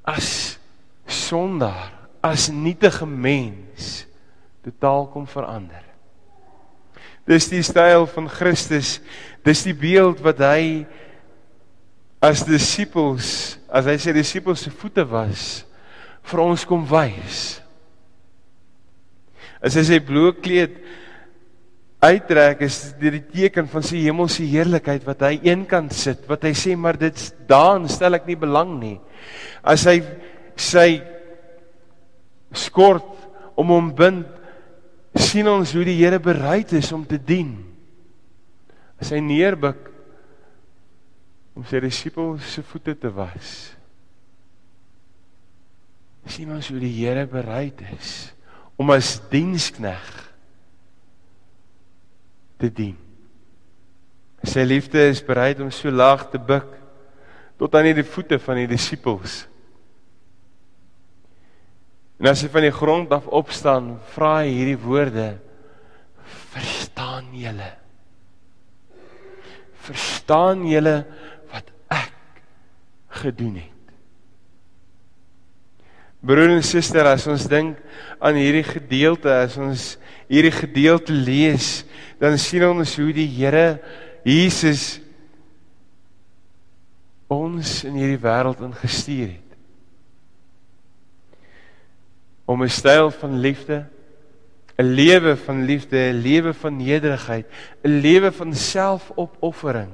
as 0.07 0.57
sondaar, 1.05 1.91
as 2.23 2.49
nietige 2.49 3.05
mens 3.05 4.05
totaal 4.63 5.07
kom 5.11 5.27
verander. 5.29 5.83
Dis 7.27 7.47
die 7.51 7.61
styl 7.63 8.07
van 8.11 8.27
Christus, 8.31 8.97
dis 9.45 9.63
die 9.67 9.75
beeld 9.75 10.23
wat 10.23 10.41
hy 10.43 10.63
as 12.23 12.43
disippels, 12.47 13.59
as 13.67 13.87
hy 13.87 13.97
sy 13.99 14.15
disippels 14.15 14.63
se 14.63 14.71
voete 14.71 15.03
was, 15.07 15.63
vir 16.23 16.43
ons 16.43 16.63
kom 16.67 16.85
wys. 16.87 17.43
As 19.63 19.75
hy 19.79 19.83
sy 19.87 19.99
blou 20.03 20.31
kleed 20.35 20.79
uittrek 22.03 22.61
is 22.65 22.77
dit 22.99 23.15
die 23.15 23.23
teken 23.31 23.67
van 23.71 23.85
sy 23.85 24.01
hemelse 24.03 24.43
heerlikheid 24.47 25.05
wat 25.07 25.23
hy 25.27 25.37
eenkant 25.47 25.93
sit 25.95 26.25
wat 26.29 26.43
hy 26.47 26.51
sê 26.57 26.75
maar 26.75 26.99
dit 26.99 27.19
daan 27.47 27.87
stel 27.91 28.17
ek 28.19 28.27
nie 28.27 28.39
belang 28.39 28.75
nie. 28.79 28.97
As 29.63 29.85
hy 29.87 30.01
sy 30.59 30.87
skort 32.53 33.07
om 33.59 33.71
hom 33.73 33.91
bind 33.95 34.27
sien 35.15 35.47
ons 35.47 35.71
hoe 35.75 35.85
die 35.85 35.99
Here 35.99 36.19
bereid 36.19 36.73
is 36.75 36.91
om 36.93 37.05
te 37.05 37.19
dien. 37.21 37.55
As 39.01 39.13
hy 39.13 39.21
neerbuk 39.23 39.89
om 41.53 41.65
sy 41.69 41.79
disippels 41.83 42.55
se 42.55 42.65
voete 42.65 42.97
te 42.97 43.13
was 43.13 43.53
sien 46.33 46.51
ons 46.55 46.69
hoe 46.71 46.79
die 46.81 46.93
Here 46.95 47.25
bereid 47.29 47.81
is 47.93 48.31
om 48.79 48.93
as 48.93 49.17
diensknegt 49.31 50.32
te 52.63 52.71
dien. 52.71 52.95
Sy 54.43 54.63
liefde 54.67 55.03
is 55.11 55.23
bereid 55.23 55.59
om 55.63 55.71
so 55.71 55.91
laag 55.91 56.29
te 56.31 56.39
buig 56.39 56.65
tot 57.59 57.75
aan 57.75 57.91
die 57.91 58.05
voete 58.07 58.39
van 58.43 58.59
die 58.61 58.69
disippels. 58.71 59.43
En 62.19 62.29
as 62.31 62.43
hy 62.43 62.49
van 62.51 62.63
die 62.63 62.75
grond 62.75 63.11
af 63.15 63.27
opstaan, 63.27 63.97
vra 64.15 64.37
hy 64.41 64.51
hierdie 64.51 64.79
woorde: 64.79 65.27
Verstaan 66.53 67.31
julle? 67.35 67.71
Verstaan 69.83 70.63
julle 70.69 70.95
wat 71.51 71.71
ek 71.91 72.41
gedoen 73.23 73.57
het? 73.59 73.71
Broer 76.23 76.53
en 76.55 76.63
suster, 76.63 77.07
as 77.11 77.27
ons 77.27 77.49
dink 77.51 77.79
aan 78.23 78.39
hierdie 78.39 78.63
gedeelte, 78.63 79.27
as 79.43 79.57
ons 79.59 79.87
hierdie 80.27 80.53
gedeelte 80.55 81.13
lees, 81.13 81.83
dan 82.19 82.37
sien 82.37 82.63
ons 82.67 82.95
hoe 82.97 83.13
die 83.13 83.27
Here 83.27 83.79
Jesus 84.23 84.99
ons 87.33 87.81
in 87.87 87.97
hierdie 87.97 88.21
wêreld 88.21 88.61
ingestuur 88.63 89.33
het. 89.33 89.49
Om 92.45 92.63
'n 92.63 92.69
styl 92.69 93.09
van 93.11 93.39
liefde, 93.39 93.85
'n 94.77 94.93
lewe 94.95 95.35
van 95.37 95.65
liefde, 95.65 95.97
'n 95.97 96.21
lewe 96.21 96.53
van 96.53 96.77
nederigheid, 96.77 97.45
'n 97.83 97.99
lewe 98.01 98.31
van 98.31 98.53
selfopoffering 98.53 99.91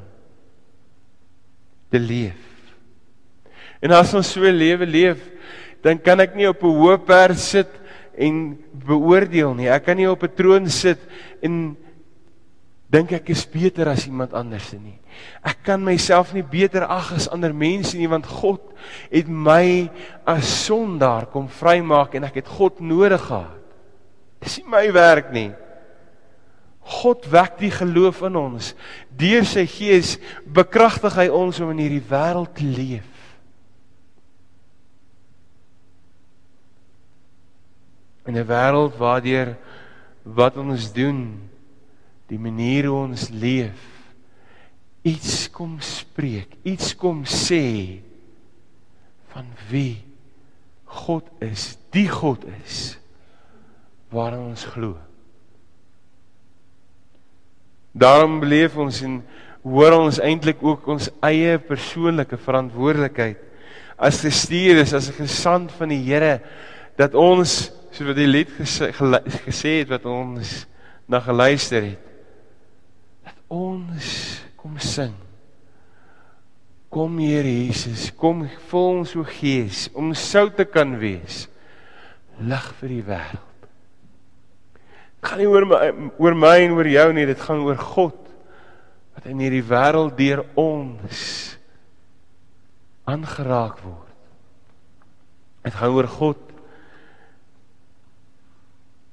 te 1.89 2.00
leef. 2.00 2.41
En 3.79 3.91
as 3.91 4.13
ons 4.13 4.31
so 4.31 4.41
'n 4.41 4.57
lewe 4.57 4.86
leef, 4.86 5.19
dan 5.81 6.01
kan 6.01 6.19
ek 6.19 6.36
nie 6.36 6.48
op 6.48 6.63
'n 6.63 6.75
hoë 6.75 6.98
perd 7.05 7.39
sit 7.39 7.69
en 8.18 8.58
beoordeel 8.86 9.54
nie. 9.58 9.70
Ek 9.70 9.86
kan 9.86 9.98
nie 9.98 10.10
op 10.10 10.24
'n 10.24 10.36
troon 10.36 10.70
sit 10.70 11.00
en 11.42 11.78
dink 12.89 13.12
ek 13.12 13.30
is 13.30 13.46
beter 13.46 13.88
as 13.88 14.08
iemand 14.08 14.34
anders 14.34 14.74
nie. 14.74 14.98
Ek 15.44 15.63
kan 15.63 15.84
myself 15.84 16.34
nie 16.34 16.44
beter 16.44 16.84
ag 16.84 17.13
as 17.13 17.28
ander 17.28 17.54
mense 17.54 17.98
nie 17.98 18.10
want 18.10 18.25
God 18.25 18.62
het 19.12 19.28
my 19.28 19.89
as 20.25 20.66
sondaar 20.66 21.30
kom 21.30 21.48
vrymaak 21.48 22.16
en 22.16 22.24
ek 22.24 22.42
het 22.42 22.48
God 22.48 22.80
nodig 22.80 23.22
gehad. 23.22 23.58
Dis 24.42 24.58
nie 24.58 24.70
my 24.72 24.86
werk 24.96 25.32
nie. 25.32 25.51
God 26.89 27.28
wek 27.30 27.60
die 27.60 27.72
geloof 27.72 28.24
in 28.25 28.36
ons. 28.39 28.74
Deur 29.13 29.46
sy 29.46 29.68
gees 29.70 30.18
bekragtig 30.48 31.13
hy 31.20 31.28
ons 31.30 31.60
om 31.62 31.70
in 31.75 31.84
hierdie 31.84 32.10
wêreld 32.10 32.56
te 32.58 32.66
leef. 32.66 33.19
In 38.29 38.38
'n 38.38 38.45
wêreld 38.45 38.93
waardeur 39.01 39.55
wat 40.24 40.57
ons 40.57 40.91
doen, 40.93 41.50
die 42.29 42.38
manier 42.38 42.86
hoe 42.86 43.07
ons 43.09 43.29
leef, 43.33 43.79
iets 45.01 45.50
kom 45.50 45.79
spreek, 45.81 46.53
iets 46.62 46.93
kom 46.93 47.24
sê 47.25 48.01
van 49.33 49.50
wie 49.71 50.03
God 50.86 51.25
is, 51.41 51.77
die 51.89 52.09
God 52.09 52.45
is 52.62 53.00
waarin 54.13 54.51
ons 54.51 54.65
glo. 54.65 54.98
Daarom 57.93 58.39
beleef 58.41 58.77
ons 58.77 59.01
en 59.05 59.19
hoor 59.65 59.98
ons 59.98 60.21
eintlik 60.21 60.62
ook 60.63 60.88
ons 60.88 61.09
eie 61.25 61.57
persoonlike 61.62 62.38
verantwoordelikheid 62.38 63.41
as 64.00 64.21
gestuurdes 64.24 64.93
as 64.93 65.09
'n 65.09 65.17
gesant 65.25 65.71
van 65.71 65.89
die 65.89 66.03
Here 66.03 66.39
dat 66.95 67.13
ons 67.13 67.71
soos 67.91 68.12
wat 68.12 68.19
die 68.19 68.29
lied 68.29 68.51
gesê, 68.58 68.91
gesê 69.46 69.79
het 69.81 69.89
wat 69.91 70.05
ons 70.10 70.63
na 71.10 71.22
geluister 71.25 71.84
het. 71.91 72.05
Dat 73.25 73.41
ons 73.50 74.13
kom 74.60 74.77
sing. 74.81 75.15
Kom 76.89 77.19
Here 77.22 77.50
Jesus 77.50 78.10
kom 78.17 78.48
vul 78.72 78.88
ons 79.01 79.13
o 79.17 79.25
Gees 79.27 79.88
om 79.93 80.13
sout 80.17 80.55
te 80.58 80.65
kan 80.65 80.96
wees. 81.01 81.46
Lig 82.41 82.65
vir 82.79 82.96
die 82.96 83.05
wêreld. 83.05 83.67
Gaan 85.22 85.41
nie 85.41 85.50
oor 85.51 85.67
my 85.67 85.79
oor 86.17 86.38
my 86.38 86.55
en 86.63 86.74
oor 86.77 86.89
jou 86.89 87.08
nie 87.13 87.27
dit 87.29 87.46
gaan 87.46 87.62
oor 87.67 87.77
God 87.77 88.17
wat 89.13 89.27
in 89.29 89.41
hierdie 89.43 89.65
wêreld 89.67 90.15
deur 90.17 90.46
ons 90.58 91.24
aangeraak 93.10 93.81
word. 93.84 94.15
Dit 95.65 95.75
gaan 95.75 95.93
oor 95.93 96.10
God 96.10 96.49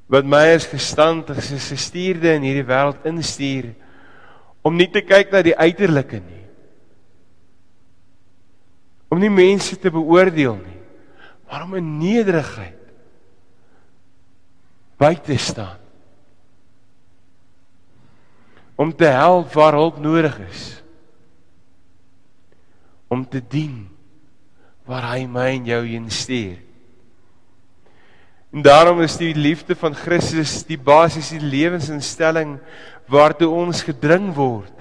wat 0.08 0.24
my 0.24 0.54
as 0.54 0.66
gestand 0.66 1.30
as 1.30 1.50
'n 1.50 1.58
gestuurde 1.58 2.34
in 2.34 2.42
hierdie 2.42 2.66
wêreld 2.66 3.04
instuur 3.04 3.74
om 4.62 4.76
nie 4.76 4.90
te 4.90 5.00
kyk 5.00 5.32
na 5.32 5.42
die 5.42 5.56
uiterlike 5.56 6.20
nie. 6.20 6.46
Om 9.10 9.18
nie 9.18 9.30
mense 9.30 9.76
te 9.78 9.90
beoordeel 9.90 10.56
nie 10.56 10.76
maar 11.46 11.62
om 11.62 11.74
in 11.74 11.98
nederigheid 11.98 12.74
by 14.98 15.14
te 15.14 15.36
staan. 15.36 15.78
Om 18.76 18.92
te 18.96 19.04
help 19.04 19.52
waar 19.52 19.72
hulp 19.72 19.98
nodig 20.00 20.38
is. 20.48 20.64
Om 23.08 23.28
te 23.28 23.40
dien 23.48 23.86
waar 24.86 25.06
hy 25.12 25.26
my 25.30 25.48
en 25.54 25.68
jou 25.70 25.82
heen 25.86 26.10
stuur 26.10 26.58
En 28.56 28.62
daarom 28.64 29.02
is 29.04 29.18
die 29.20 29.34
liefde 29.36 29.74
van 29.76 29.92
Christus 29.92 30.62
die 30.64 30.78
basiese 30.80 31.36
lewensinstelling 31.36 32.54
waartoe 33.04 33.50
ons 33.52 33.82
gedring 33.84 34.30
word 34.32 34.72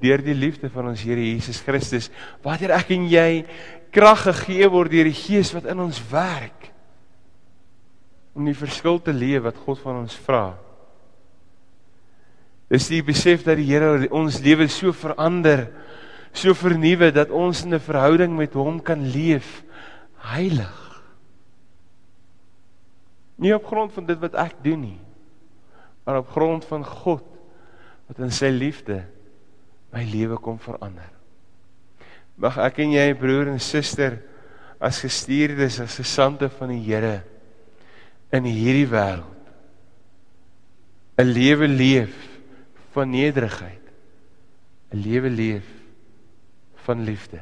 deur 0.00 0.22
die 0.24 0.36
liefde 0.36 0.70
van 0.72 0.88
ons 0.94 1.02
Here 1.04 1.20
Jesus 1.20 1.58
Christus. 1.64 2.08
Watter 2.44 2.72
ek 2.72 2.94
en 2.96 3.04
jy 3.08 3.44
krag 3.92 4.22
gegee 4.30 4.68
word 4.72 4.94
deur 4.94 5.10
die 5.10 5.16
Gees 5.16 5.52
wat 5.52 5.68
in 5.68 5.82
ons 5.84 6.00
werk 6.08 6.70
om 8.36 8.48
die 8.48 8.56
verskil 8.56 8.96
te 9.04 9.12
leef 9.12 9.44
wat 9.44 9.60
God 9.66 9.82
van 9.84 10.00
ons 10.00 10.16
vra. 10.24 10.54
Dis 12.72 12.88
die 12.88 13.02
besef 13.04 13.44
dat 13.44 13.60
die 13.60 13.68
Here 13.68 14.08
ons 14.08 14.40
lewe 14.44 14.70
so 14.72 14.96
verander, 14.96 15.66
so 16.32 16.56
vernuwe 16.56 17.12
dat 17.12 17.28
ons 17.28 17.60
in 17.68 17.76
'n 17.76 17.80
verhouding 17.92 18.36
met 18.40 18.56
hom 18.56 18.80
kan 18.80 19.04
leef 19.04 19.64
heilig. 20.32 20.85
Nie 23.36 23.54
op 23.54 23.66
grond 23.68 23.92
van 23.92 24.06
dit 24.08 24.20
wat 24.22 24.36
ek 24.40 24.56
doen 24.64 24.80
nie, 24.80 25.00
maar 26.04 26.22
op 26.22 26.30
grond 26.32 26.64
van 26.64 26.84
God 26.86 27.24
wat 28.06 28.22
in 28.22 28.32
sy 28.32 28.48
liefde 28.54 29.02
my 29.92 30.04
lewe 30.06 30.38
kom 30.40 30.58
verander. 30.62 31.10
Mag 32.36 32.58
ek 32.62 32.80
en 32.84 32.94
jy 32.94 33.06
broer 33.18 33.50
en 33.52 33.60
suster 33.62 34.20
as 34.82 35.00
gestuurdes 35.04 35.80
as 35.82 35.96
gesande 35.98 36.48
van 36.52 36.72
die 36.74 36.82
Here 36.84 37.22
in 38.34 38.44
hierdie 38.44 38.88
wêreld 38.90 39.36
'n 41.16 41.32
lewe 41.32 41.68
leef 41.68 42.12
van 42.92 43.10
nederigheid, 43.10 43.84
'n 44.92 45.00
lewe 45.00 45.30
leef 45.30 45.64
van 46.84 47.04
liefde. 47.04 47.40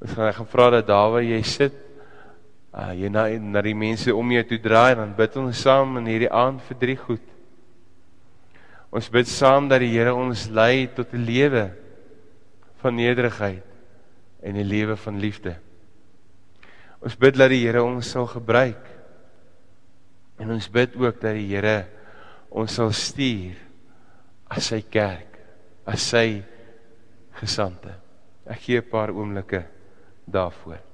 Ons 0.00 0.12
gaan 0.12 0.34
gevra 0.34 0.70
dat 0.70 0.86
daar 0.86 1.10
waar 1.10 1.22
jy 1.22 1.42
sit 1.42 1.76
uh 2.72 2.92
jy 2.96 3.08
na 3.12 3.26
na 3.38 3.60
die 3.60 3.76
mense 3.76 4.14
om 4.14 4.30
jou 4.32 4.42
toe 4.48 4.58
draai 4.58 4.92
en 4.94 4.98
dan 5.02 5.14
bid 5.16 5.36
ons 5.36 5.62
saam 5.62 5.98
in 6.00 6.08
hierdie 6.08 6.32
aand 6.32 6.62
vir 6.68 6.78
drie 6.80 6.96
goed. 6.96 7.26
Ons 8.92 9.08
bid 9.12 9.28
saam 9.28 9.68
dat 9.68 9.80
die 9.80 9.92
Here 9.92 10.12
ons 10.14 10.48
lei 10.48 10.86
tot 10.86 11.12
'n 11.12 11.24
lewe 11.24 11.72
van 12.82 12.96
nederigheid 12.96 13.64
en 14.42 14.56
'n 14.56 14.68
lewe 14.68 14.96
van 14.96 15.18
liefde. 15.18 15.56
Ons 17.00 17.16
bid 17.16 17.36
dat 17.36 17.50
die 17.50 17.64
Here 17.64 17.82
ons 17.82 18.10
sal 18.10 18.26
gebruik. 18.26 18.84
En 20.38 20.50
ons 20.50 20.68
bid 20.68 20.96
ook 20.96 21.20
dat 21.20 21.34
die 21.34 21.48
Here 21.48 21.86
ons 22.50 22.74
sal 22.74 22.92
stuur 22.92 23.56
as 24.48 24.68
sy 24.68 24.82
kerk, 24.82 25.38
as 25.86 26.00
sy 26.00 26.42
gesande. 27.40 27.94
Ek 28.46 28.60
gee 28.60 28.80
'n 28.80 28.90
paar 28.90 29.10
oomblikke 29.10 29.64
daarvoor. 30.26 30.91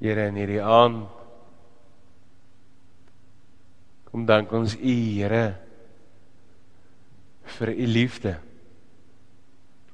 Here 0.00 0.28
in 0.30 0.38
hierdie 0.40 0.62
aand 0.64 1.04
kom 4.10 4.24
dank 4.26 4.52
ons 4.56 4.74
U 4.74 4.94
Here 4.94 5.44
vir 7.58 7.72
U 7.74 7.86
liefde. 7.86 8.32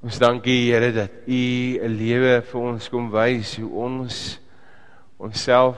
Ons 0.07 0.21
dank 0.23 0.47
U 0.47 0.55
Here 0.55 0.93
dat 0.95 1.27
U 1.27 1.43
'n 1.83 1.99
lewe 1.99 2.41
vir 2.41 2.61
ons 2.61 2.89
kom 2.89 3.11
wys 3.11 3.57
hoe 3.59 3.73
ons 3.85 4.39
onsself 5.19 5.77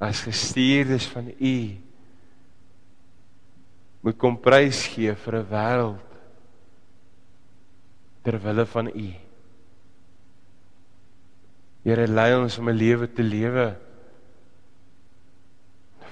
as 0.00 0.20
gestuurdes 0.26 1.06
van 1.06 1.30
U 1.30 1.56
moet 4.02 4.18
kom 4.18 4.36
prys 4.38 4.86
gee 4.86 5.14
vir 5.14 5.34
'n 5.38 5.48
wêreld 5.50 6.10
ter 8.22 8.38
wille 8.42 8.66
van 8.66 8.86
U. 8.86 9.25
Here 11.86 12.08
lei 12.10 12.32
ons 12.34 12.58
om 12.58 12.68
'n 12.68 12.74
lewe 12.74 13.06
te 13.06 13.22
lewe 13.22 13.76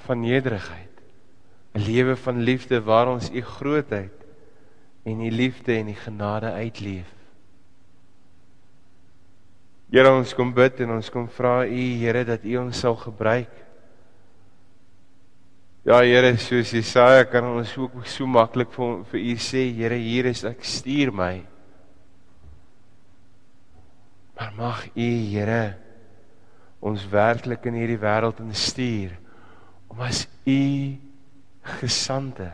van 0.07 0.21
nederigheid. 0.21 0.95
'n 1.75 1.81
Lewe 1.83 2.15
van 2.17 2.39
liefde 2.39 2.81
waar 2.81 3.09
ons 3.09 3.31
u 3.31 3.43
grootheid 3.43 4.15
en 5.03 5.21
u 5.21 5.31
liefde 5.31 5.75
en 5.75 5.89
u 5.89 5.95
genade 5.95 6.53
uitleef. 6.53 7.11
Here 9.91 10.11
ons 10.11 10.35
kom 10.35 10.55
bid 10.55 10.81
en 10.81 10.91
ons 10.91 11.11
kom 11.11 11.29
vra 11.29 11.67
u 11.67 11.83
Here 11.99 12.25
dat 12.25 12.45
u 12.45 12.57
ons 12.57 12.79
sal 12.79 12.97
gebruik. 12.97 13.51
Ja 15.85 16.01
Here, 16.01 16.37
soos 16.37 16.71
Jesaja 16.71 17.25
kan 17.25 17.45
ons 17.45 17.77
ook 17.77 18.07
so 18.07 18.27
maklik 18.27 18.71
vir 18.73 19.03
vir 19.11 19.21
u 19.21 19.35
sê, 19.37 19.75
Here, 19.75 19.99
hier 19.99 20.27
is 20.27 20.45
ek, 20.45 20.65
stuur 20.65 21.13
my. 21.13 21.54
Maar 24.35 24.53
mag 24.57 24.87
U 24.95 25.09
Here 25.31 25.77
ons 26.85 27.07
werklik 27.09 27.65
in 27.65 27.79
hierdie 27.79 28.01
wêreld 28.01 28.43
instuur 28.45 29.15
om 29.89 30.03
as 30.05 30.27
U 30.45 30.61
gesande 31.81 32.51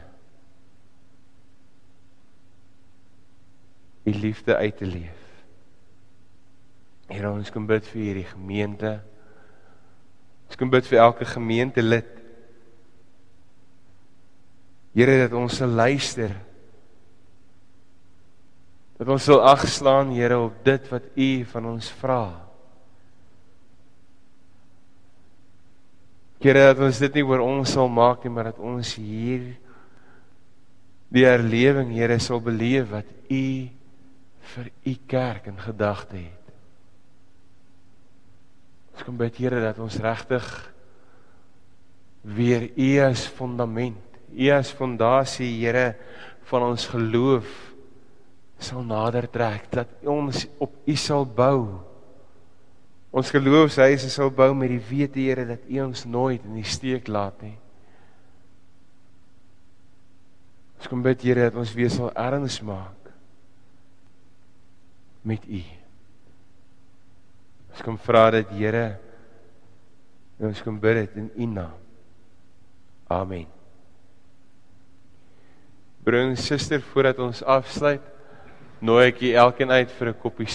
U 4.07 4.12
liefde 4.14 4.57
uit 4.57 4.77
te 4.77 4.87
leef. 4.87 5.19
Here 7.11 7.31
ons 7.31 7.51
kom 7.51 7.66
bid 7.66 7.85
vir 7.90 8.01
hierdie 8.01 8.29
gemeente. 8.31 8.93
Ons 10.47 10.59
kom 10.59 10.71
bid 10.71 10.87
vir 10.87 11.03
elke 11.03 11.27
gemeentelid. 11.27 12.12
Here 14.95 15.19
dat 15.25 15.35
ons 15.37 15.59
sal 15.61 15.75
luister 15.75 16.33
dat 19.00 19.08
ons 19.08 19.24
sal 19.24 19.40
agslaan 19.48 20.12
Here 20.12 20.36
op 20.36 20.58
dit 20.64 20.88
wat 20.92 21.06
U 21.16 21.30
van 21.54 21.68
ons 21.72 21.88
vra. 22.02 22.24
Here 26.40 26.66
dat 26.68 26.82
ons 26.84 27.00
dit 27.00 27.16
nie 27.16 27.24
oor 27.24 27.40
ons 27.44 27.72
sal 27.72 27.88
maak 27.88 28.24
nie, 28.24 28.32
maar 28.32 28.50
dat 28.50 28.60
ons 28.60 28.92
hier 29.00 29.54
die 31.08 31.24
herlewing 31.24 31.94
Here 31.96 32.18
sal 32.20 32.42
beleef 32.44 32.90
wat 32.92 33.08
U 33.32 33.46
vir 34.50 34.68
U 34.68 34.94
kerk 35.08 35.48
in 35.48 35.64
gedagte 35.64 36.20
het. 36.20 36.52
Ons 38.92 39.08
kom 39.08 39.16
bid 39.16 39.40
Here 39.40 39.64
dat 39.64 39.80
ons 39.80 39.96
regtig 40.04 40.52
weer 42.36 42.68
U 42.68 42.92
as 43.08 43.24
fondament, 43.24 44.20
U 44.28 44.52
as 44.52 44.76
fondasie 44.76 45.54
Here 45.56 45.94
van 46.52 46.68
ons 46.68 46.84
geloof 46.92 47.69
sal 48.62 48.85
nader 48.87 49.27
trek 49.31 49.68
dat 49.73 49.90
ons 50.09 50.44
op 50.61 50.75
U 50.87 50.96
sal 50.96 51.25
bou. 51.25 51.81
Ons 53.11 53.33
geloofshuise 53.35 54.11
sal 54.12 54.31
bou 54.31 54.53
met 54.55 54.70
die 54.70 54.83
wete 54.90 55.23
Here 55.23 55.46
dat 55.49 55.66
U 55.66 55.81
ons 55.87 56.05
nooit 56.07 56.44
in 56.46 56.61
die 56.61 56.68
steek 56.68 57.09
laat 57.11 57.40
nie. 57.42 57.57
Ons 60.79 60.88
kom 60.88 61.03
bid 61.05 61.27
Here 61.27 61.51
dat 61.51 61.59
ons 61.61 61.75
weer 61.77 61.92
sal 61.92 62.12
erns 62.14 62.61
maak 62.64 63.12
met 65.27 65.44
U. 65.44 65.62
Ons 67.70 67.85
kom 67.85 67.99
vra 68.01 68.29
dat 68.38 68.53
Here 68.57 68.87
ons 70.40 70.62
kom 70.64 70.79
bid 70.81 71.03
dit 71.03 71.18
in 71.20 71.33
U 71.37 71.49
naam. 71.59 71.81
Amen. 73.11 73.49
Broer 76.01 76.31
en 76.31 76.37
suster, 76.38 76.81
voordat 76.81 77.18
ons 77.20 77.42
afsluit, 77.42 78.05
nooi 78.81 79.09
ek 79.11 79.21
julle 79.21 79.40
elkeen 79.45 79.71
uit 79.71 79.90
vir 79.99 80.09
'n 80.09 80.21
koppie 80.23 80.47